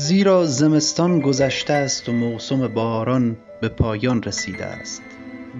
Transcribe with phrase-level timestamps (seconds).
[0.00, 5.02] زیرا زمستان گذشته است و موسم باران به پایان رسیده است.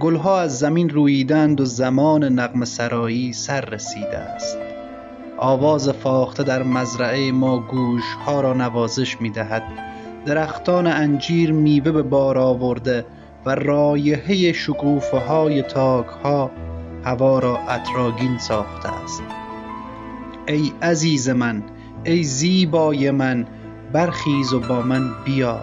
[0.01, 4.59] گلها از زمین روییدند و زمان نغمه سرایی سر رسیده است.
[5.37, 9.62] آواز فاخته در مزرعه ما گوشها را نوازش می دهد
[10.27, 13.07] درختان انجیر میوه به بار آورده
[13.46, 16.50] و رایحه شکوفه های تاک ها
[17.05, 19.23] هوا را عطرآگین ساخته است.
[20.49, 21.63] ای عزیز من
[22.05, 23.46] ای زیبای من
[23.93, 25.61] برخیز و با من بیا.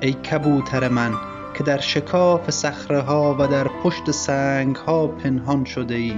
[0.00, 1.12] ای کبوتر من
[1.54, 6.14] که در شکاف صخره ها و در پشت سنگ ها پنهان شده ای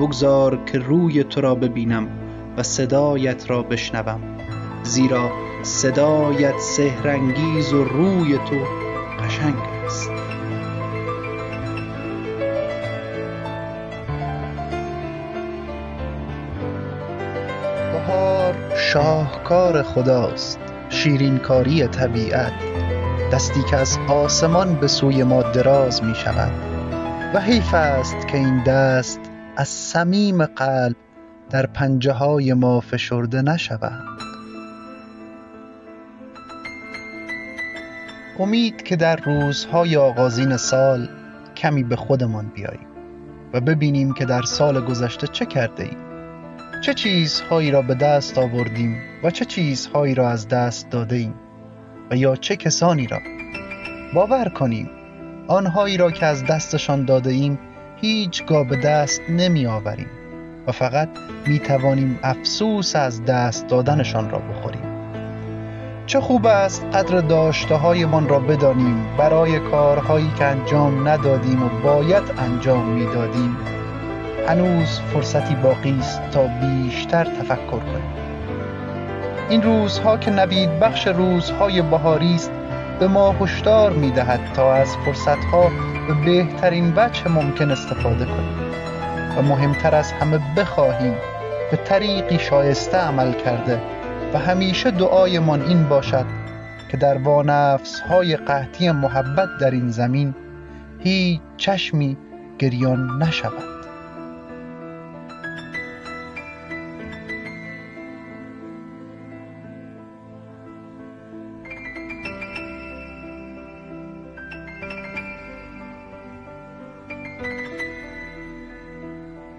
[0.00, 2.08] بگذار که روی تو را ببینم
[2.56, 4.20] و صدایت را بشنوم.
[4.82, 5.30] زیرا
[5.62, 8.56] صدایت سحرانگیز و روی تو
[9.24, 9.71] قشنگ
[17.92, 22.52] بهار شاهکار خداست شیرینکاری طبیعت.
[23.32, 26.52] دستی که از آسمان به سوی ما دراز می شود
[27.34, 29.20] و حیف است که این دست
[29.56, 30.96] از صمیم قلب
[31.50, 34.04] در پنجه های ما فشرده نشود.
[38.38, 41.08] امید که در روزهای آغازین سال
[41.56, 42.88] کمی به خودمان بیاییم
[43.52, 46.11] و ببینیم که در سال گذشته چه کرده ایم.
[46.82, 51.34] چه چیزهایی را به دست آوردیم و چه چیزهایی را از دست داده ایم
[52.10, 53.18] و یا چه کسانی را؟
[54.14, 54.90] باور کنیم
[55.48, 57.58] آنهایی را که از دستشان داده ایم
[58.00, 60.06] هیچگاه به دست نمی آوریم
[60.66, 61.08] و فقط
[61.46, 64.82] می توانیم افسوس از دست دادنشان را بخوریم.
[66.06, 72.22] چه خوب است قدر داشته هایمان را بدانیم برای کارهایی که انجام ندادیم و باید
[72.38, 73.71] انجام می‌دادیم.
[74.48, 78.12] هنوز فرصتی باقی است تا بیشتر تفکر کنیم.
[79.48, 82.50] این روزها که نوید بخش روزهای بهاری است
[83.00, 85.70] به ما هشدار می‌دهد تا از فرصتها
[86.08, 88.58] به بهترین وجه ممکن استفاده کنیم
[89.38, 91.14] و مهمتر از همه بخواهیم
[91.70, 93.80] به طریقی شایسته عمل کرده
[94.34, 96.26] و همیشه دعایمان این باشد
[96.90, 100.34] که در وانفس های قحطی محبت در این زمین
[100.98, 102.16] هیچ چشمی
[102.58, 103.71] گریان نشود.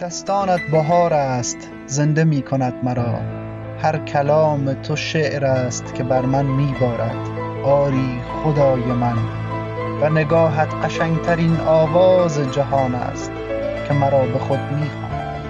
[0.03, 3.19] دستانت بهار است زنده می کند مرا.
[3.81, 7.27] هر کلام تو شعر است که بر من می بارد.
[7.63, 9.17] آری خدای من.
[10.01, 13.31] و نگاهت قشنگترین آواز جهان است
[13.87, 15.45] که مرا به خود می خواند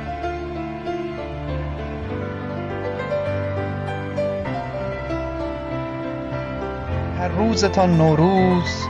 [7.19, 8.86] هر روزتان نوروز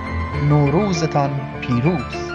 [0.50, 2.33] نوروزتان پیروز.